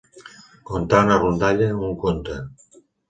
[0.69, 2.39] Contar una rondalla, un conte.